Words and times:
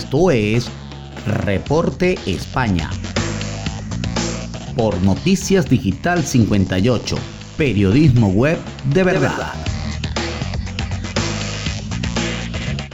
Esto 0.00 0.30
es 0.30 0.66
Reporte 1.26 2.18
España. 2.24 2.88
Por 4.74 4.98
Noticias 5.02 5.68
Digital 5.68 6.24
58, 6.24 7.16
periodismo 7.58 8.28
web 8.30 8.58
de 8.94 9.04
verdad. 9.04 9.52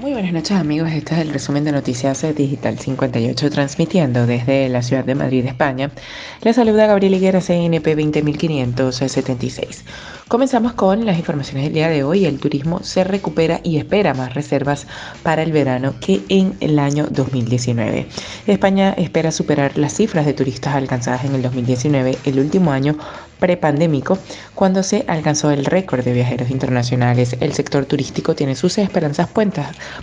Muy 0.00 0.10
buenas 0.10 0.32
noches 0.32 0.56
amigos, 0.58 0.90
este 0.90 1.14
es 1.14 1.20
el 1.20 1.28
resumen 1.28 1.62
de 1.62 1.70
Noticias 1.70 2.26
Digital 2.34 2.76
58 2.76 3.48
transmitiendo 3.50 4.26
desde 4.26 4.68
la 4.68 4.82
ciudad 4.82 5.04
de 5.04 5.14
Madrid, 5.14 5.46
España. 5.46 5.92
Les 6.42 6.56
saluda 6.56 6.88
Gabriel 6.88 7.14
Higuera, 7.14 7.40
CNP 7.40 7.94
20576. 7.94 9.84
Comenzamos 10.28 10.74
con 10.74 11.06
las 11.06 11.16
informaciones 11.16 11.64
del 11.64 11.72
día 11.72 11.88
de 11.88 12.04
hoy. 12.04 12.26
El 12.26 12.38
turismo 12.38 12.80
se 12.82 13.02
recupera 13.02 13.60
y 13.64 13.78
espera 13.78 14.12
más 14.12 14.34
reservas 14.34 14.86
para 15.22 15.42
el 15.42 15.52
verano 15.52 15.94
que 16.00 16.20
en 16.28 16.54
el 16.60 16.78
año 16.78 17.06
2019. 17.10 18.06
España 18.46 18.92
espera 18.98 19.32
superar 19.32 19.78
las 19.78 19.94
cifras 19.94 20.26
de 20.26 20.34
turistas 20.34 20.74
alcanzadas 20.74 21.24
en 21.24 21.34
el 21.34 21.40
2019, 21.40 22.18
el 22.26 22.40
último 22.40 22.72
año 22.72 22.98
prepandémico, 23.38 24.18
cuando 24.54 24.82
se 24.82 25.04
alcanzó 25.06 25.50
el 25.50 25.64
récord 25.64 26.04
de 26.04 26.12
viajeros 26.12 26.50
internacionales. 26.50 27.36
El 27.40 27.52
sector 27.52 27.86
turístico 27.86 28.34
tiene 28.34 28.56
sus 28.56 28.78
esperanzas 28.78 29.28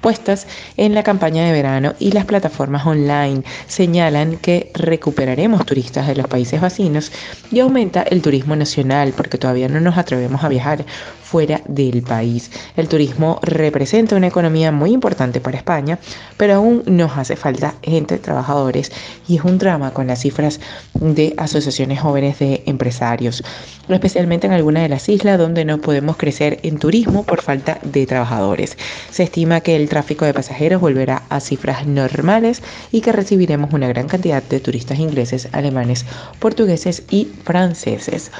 puestas 0.00 0.46
en 0.76 0.94
la 0.94 1.02
campaña 1.02 1.44
de 1.44 1.52
verano 1.52 1.94
y 1.98 2.12
las 2.12 2.24
plataformas 2.24 2.86
online 2.86 3.42
señalan 3.68 4.36
que 4.36 4.70
recuperaremos 4.74 5.64
turistas 5.64 6.06
de 6.06 6.16
los 6.16 6.26
países 6.26 6.60
vecinos 6.60 7.12
y 7.50 7.60
aumenta 7.60 8.02
el 8.02 8.20
turismo 8.22 8.56
nacional 8.56 9.14
porque 9.16 9.38
todavía 9.38 9.68
no 9.68 9.80
nos 9.80 9.96
atrevemos 10.10 10.42
a 10.42 10.48
viajar 10.48 10.84
fuera 11.22 11.60
del 11.68 12.02
país. 12.02 12.50
El 12.76 12.88
turismo 12.88 13.38
representa 13.42 14.16
una 14.16 14.26
economía 14.26 14.72
muy 14.72 14.90
importante 14.90 15.40
para 15.40 15.56
España, 15.56 16.00
pero 16.36 16.54
aún 16.54 16.82
nos 16.86 17.16
hace 17.16 17.36
falta 17.36 17.76
gente, 17.82 18.18
trabajadores, 18.18 18.90
y 19.28 19.36
es 19.36 19.44
un 19.44 19.58
drama 19.58 19.92
con 19.92 20.08
las 20.08 20.18
cifras 20.22 20.58
de 20.94 21.34
asociaciones 21.36 22.00
jóvenes 22.00 22.40
de 22.40 22.64
empresarios, 22.66 23.44
especialmente 23.88 24.48
en 24.48 24.52
algunas 24.54 24.82
de 24.82 24.88
las 24.88 25.08
islas 25.08 25.38
donde 25.38 25.64
no 25.64 25.78
podemos 25.78 26.16
crecer 26.16 26.58
en 26.64 26.78
turismo 26.78 27.22
por 27.22 27.42
falta 27.42 27.78
de 27.84 28.06
trabajadores. 28.06 28.76
Se 29.12 29.22
estima 29.22 29.60
que 29.60 29.76
el 29.76 29.88
tráfico 29.88 30.24
de 30.24 30.34
pasajeros 30.34 30.80
volverá 30.80 31.22
a 31.28 31.38
cifras 31.38 31.86
normales 31.86 32.60
y 32.90 33.02
que 33.02 33.12
recibiremos 33.12 33.72
una 33.72 33.86
gran 33.86 34.08
cantidad 34.08 34.42
de 34.42 34.58
turistas 34.58 34.98
ingleses, 34.98 35.48
alemanes, 35.52 36.04
portugueses 36.40 37.04
y 37.08 37.28
franceses. 37.44 38.32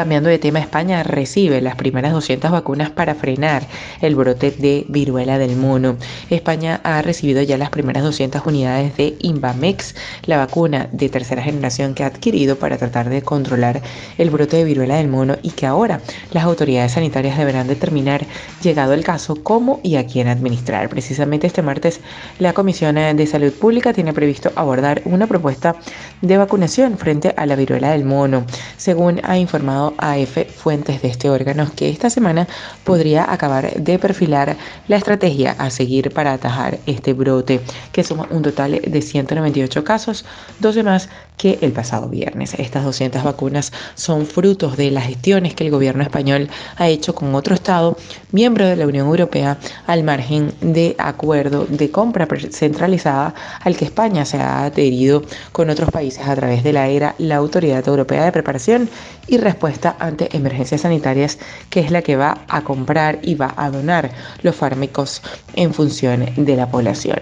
Cambiando 0.00 0.30
de 0.30 0.38
tema, 0.38 0.60
España 0.60 1.02
recibe 1.02 1.60
las 1.60 1.74
primeras 1.74 2.14
200 2.14 2.50
vacunas 2.50 2.88
para 2.88 3.14
frenar 3.14 3.66
el 4.00 4.14
brote 4.14 4.50
de 4.50 4.86
viruela 4.88 5.36
del 5.36 5.56
mono. 5.56 5.98
España 6.30 6.80
ha 6.84 7.02
recibido 7.02 7.42
ya 7.42 7.58
las 7.58 7.68
primeras 7.68 8.02
200 8.04 8.40
unidades 8.46 8.96
de 8.96 9.16
Invamex, 9.20 9.94
la 10.24 10.38
vacuna 10.38 10.88
de 10.90 11.10
tercera 11.10 11.42
generación 11.42 11.92
que 11.92 12.02
ha 12.02 12.06
adquirido 12.06 12.56
para 12.56 12.78
tratar 12.78 13.10
de 13.10 13.20
controlar 13.20 13.82
el 14.16 14.30
brote 14.30 14.56
de 14.56 14.64
viruela 14.64 14.96
del 14.96 15.08
mono 15.08 15.36
y 15.42 15.50
que 15.50 15.66
ahora 15.66 16.00
las 16.32 16.44
autoridades 16.44 16.92
sanitarias 16.92 17.36
deberán 17.36 17.68
determinar, 17.68 18.24
llegado 18.62 18.94
el 18.94 19.04
caso, 19.04 19.42
cómo 19.42 19.80
y 19.82 19.96
a 19.96 20.06
quién 20.06 20.28
administrar. 20.28 20.88
Precisamente 20.88 21.46
este 21.46 21.60
martes, 21.60 22.00
la 22.38 22.54
Comisión 22.54 22.94
de 22.94 23.26
Salud 23.26 23.52
Pública 23.52 23.92
tiene 23.92 24.14
previsto 24.14 24.50
abordar 24.56 25.02
una 25.04 25.26
propuesta 25.26 25.76
de 26.22 26.38
vacunación 26.38 26.96
frente 26.96 27.34
a 27.36 27.44
la 27.44 27.54
viruela 27.54 27.90
del 27.90 28.06
mono, 28.06 28.46
según 28.78 29.20
ha 29.24 29.36
informado 29.36 29.89
AF 29.98 30.38
fuentes 30.56 31.02
de 31.02 31.08
este 31.08 31.30
órgano 31.30 31.70
que 31.76 31.88
esta 31.88 32.10
semana 32.10 32.46
podría 32.84 33.30
acabar 33.30 33.74
de 33.74 33.98
perfilar 33.98 34.56
la 34.88 34.96
estrategia 34.96 35.56
a 35.58 35.70
seguir 35.70 36.12
para 36.12 36.32
atajar 36.32 36.78
este 36.86 37.12
brote, 37.12 37.60
que 37.92 38.04
suma 38.04 38.26
un 38.30 38.42
total 38.42 38.80
de 38.80 39.02
198 39.02 39.84
casos, 39.84 40.24
12 40.60 40.82
más 40.82 41.08
que 41.40 41.58
el 41.62 41.72
pasado 41.72 42.06
viernes. 42.10 42.52
Estas 42.58 42.84
200 42.84 43.24
vacunas 43.24 43.72
son 43.94 44.26
frutos 44.26 44.76
de 44.76 44.90
las 44.90 45.06
gestiones 45.06 45.54
que 45.54 45.64
el 45.64 45.70
gobierno 45.70 46.02
español 46.02 46.50
ha 46.76 46.88
hecho 46.88 47.14
con 47.14 47.34
otro 47.34 47.54
Estado, 47.54 47.96
miembro 48.30 48.66
de 48.66 48.76
la 48.76 48.86
Unión 48.86 49.06
Europea, 49.06 49.56
al 49.86 50.04
margen 50.04 50.52
de 50.60 50.94
acuerdo 50.98 51.64
de 51.66 51.90
compra 51.90 52.28
centralizada 52.50 53.34
al 53.62 53.74
que 53.74 53.86
España 53.86 54.26
se 54.26 54.36
ha 54.36 54.64
adherido 54.64 55.22
con 55.52 55.70
otros 55.70 55.90
países 55.90 56.28
a 56.28 56.36
través 56.36 56.62
de 56.62 56.74
la 56.74 56.88
ERA, 56.88 57.14
la 57.16 57.36
Autoridad 57.36 57.88
Europea 57.88 58.26
de 58.26 58.32
Preparación 58.32 58.90
y 59.26 59.38
Respuesta 59.38 59.96
ante 59.98 60.36
Emergencias 60.36 60.82
Sanitarias, 60.82 61.38
que 61.70 61.80
es 61.80 61.90
la 61.90 62.02
que 62.02 62.16
va 62.16 62.44
a 62.48 62.60
comprar 62.60 63.18
y 63.22 63.34
va 63.34 63.54
a 63.56 63.70
donar 63.70 64.10
los 64.42 64.56
fármacos 64.56 65.22
en 65.54 65.72
función 65.72 66.26
de 66.36 66.56
la 66.56 66.70
población. 66.70 67.18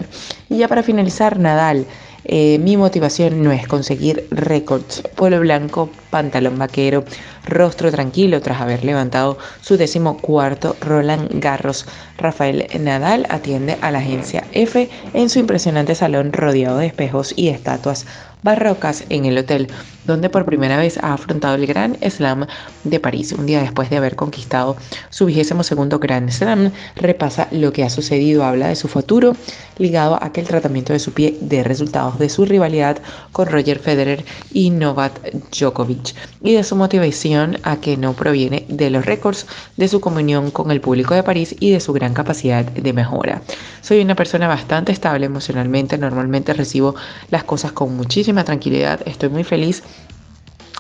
Y 0.49 0.57
ya 0.59 0.67
para 0.67 0.83
finalizar, 0.83 1.39
Nadal. 1.39 1.87
Eh, 2.31 2.59
mi 2.59 2.77
motivación 2.77 3.43
no 3.43 3.53
es 3.53 3.67
conseguir 3.67 4.27
récords. 4.31 5.03
Pueblo 5.17 5.41
blanco, 5.41 5.89
pantalón 6.11 6.59
vaquero, 6.59 7.05
rostro 7.47 7.91
tranquilo 7.91 8.41
tras 8.41 8.61
haber 8.61 8.85
levantado 8.85 9.39
su 9.61 9.77
décimo 9.77 10.19
cuarto 10.19 10.77
Roland 10.81 11.29
Garros. 11.41 11.87
Rafael 12.19 12.67
Nadal 12.81 13.27
atiende 13.29 13.79
a 13.81 13.91
la 13.91 13.99
agencia 13.99 14.45
F 14.53 14.89
en 15.15 15.29
su 15.29 15.39
impresionante 15.39 15.95
salón 15.95 16.33
rodeado 16.33 16.79
de 16.79 16.87
espejos 16.87 17.33
y 17.37 17.49
estatuas 17.49 18.07
barrocas 18.43 19.05
en 19.09 19.25
el 19.25 19.39
hotel, 19.39 19.69
donde 20.05 20.31
por 20.31 20.45
primera 20.45 20.77
vez 20.77 20.99
ha 20.99 21.13
afrontado 21.13 21.57
el 21.57 21.67
Gran 21.67 21.97
Slam 22.09 22.47
de 22.85 23.01
París. 23.01 23.33
Un 23.33 23.47
día 23.47 23.61
después 23.61 23.91
de 23.91 23.97
haber 23.97 24.17
conquistado 24.17 24.77
su 25.11 25.27
vigésimo 25.27 25.63
segundo 25.63 25.99
Grand 25.99 26.31
Slam, 26.31 26.71
repasa 26.97 27.49
lo 27.51 27.73
que 27.73 27.85
ha 27.85 27.91
sucedido, 27.91 28.45
habla 28.45 28.69
de 28.69 28.77
su 28.77 28.89
futuro 28.89 29.35
ligado 29.79 30.15
a 30.15 30.27
aquel 30.27 30.47
tratamiento 30.47 30.93
de 30.93 30.99
su 30.99 31.13
pie, 31.13 31.37
de 31.41 31.63
resultados 31.63 32.19
de 32.19 32.29
su 32.29 32.45
rivalidad 32.45 32.99
con 33.33 33.49
Roger 33.49 33.79
Federer 33.79 34.25
y 34.53 34.71
Novak 34.71 35.21
Djokovic, 35.51 35.98
y 36.43 36.55
de 36.55 36.65
su 36.65 36.77
motivación 36.77 37.59
a 37.63 37.77
que 37.77 37.97
no 37.97 38.13
proviene 38.15 38.65
de 38.69 38.91
los 38.91 39.05
récords, 39.05 39.47
de 39.77 39.89
su 39.89 40.01
comunión 40.01 40.51
con 40.51 40.71
el 40.71 40.81
público 40.81 41.15
de 41.15 41.23
París 41.23 41.55
y 41.61 41.71
de 41.71 41.81
su 41.81 41.93
gran 41.93 42.15
capacidad 42.15 42.65
de 42.65 42.93
mejora. 42.93 43.43
Soy 43.81 44.01
una 44.01 44.15
persona 44.15 44.49
bastante 44.49 44.93
estable 44.93 45.27
emocionalmente, 45.27 45.99
normalmente 45.99 46.53
recibo 46.53 46.95
las 47.31 47.45
cosas 47.45 47.73
con 47.73 47.97
muchísimo 47.97 48.45
tranquilidad, 48.45 49.01
estoy 49.07 49.29
muy 49.29 49.45
feliz. 49.45 49.83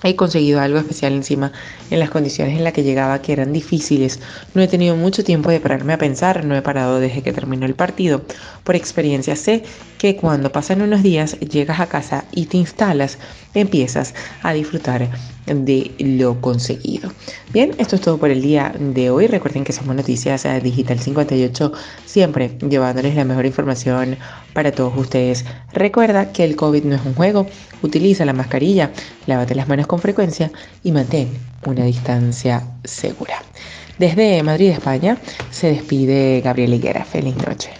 He 0.04 0.14
conseguido 0.14 0.60
algo 0.60 0.78
especial 0.78 1.12
encima 1.12 1.53
en 1.91 1.98
las 1.98 2.10
condiciones 2.10 2.56
en 2.56 2.62
las 2.62 2.72
que 2.72 2.84
llegaba 2.84 3.20
que 3.20 3.32
eran 3.32 3.53
difíciles. 3.53 4.20
No 4.54 4.62
he 4.62 4.69
tenido 4.69 4.94
mucho 4.94 5.25
tiempo 5.25 5.50
de 5.50 5.59
pararme 5.59 5.92
a 5.92 5.98
pensar, 5.98 6.44
no 6.44 6.56
he 6.56 6.62
parado 6.62 7.00
desde 7.00 7.22
que 7.22 7.32
terminó 7.32 7.66
el 7.66 7.75
partido. 7.75 8.22
Por 8.62 8.76
experiencia 8.76 9.34
sé 9.34 9.64
que 9.98 10.14
cuando 10.14 10.53
pasan 10.53 10.82
unos 10.82 11.03
días 11.03 11.38
llegas 11.41 11.81
a 11.81 11.88
casa 11.88 12.25
y 12.31 12.47
te 12.47 12.58
instalas, 12.58 13.19
empiezas 13.54 14.14
a 14.42 14.53
disfrutar 14.53 15.08
de 15.47 15.92
lo 15.98 16.41
conseguido. 16.41 17.10
Bien, 17.53 17.75
esto 17.78 17.97
es 17.97 18.03
todo 18.03 18.19
por 18.19 18.31
el 18.31 18.42
día 18.42 18.75
de 18.78 19.10
hoy. 19.10 19.26
Recuerden 19.26 19.64
que 19.64 19.72
somos 19.72 19.97
Noticias 19.97 20.47
Digital 20.62 21.00
58, 21.00 21.72
siempre 22.08 22.56
llevándoles 22.69 23.14
la 23.14 23.24
mejor 23.24 23.44
información 23.44 24.16
para 24.54 24.72
todos 24.72 24.96
ustedes. 24.96 25.44
Recuerda 25.72 26.32
que 26.32 26.42
el 26.44 26.56
COVID 26.56 26.84
no 26.84 26.96
es 26.96 27.04
un 27.04 27.14
juego, 27.14 27.46
utiliza 27.82 28.24
la 28.24 28.32
mascarilla, 28.32 28.91
lávate 29.26 29.54
las 29.54 29.69
manos 29.69 29.86
con 29.86 30.00
frecuencia 30.00 30.50
y 30.82 30.92
mantén 30.92 31.28
una 31.66 31.84
distancia 31.84 32.62
segura. 32.84 33.42
Desde 33.98 34.42
Madrid, 34.42 34.70
España, 34.70 35.19
se 35.50 35.69
despide 35.69 36.41
Gabriel 36.41 36.74
Higuera. 36.74 37.04
Feliz 37.04 37.36
noche. 37.36 37.70